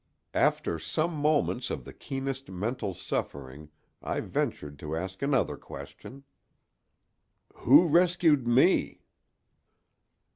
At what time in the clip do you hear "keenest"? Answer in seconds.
1.93-2.49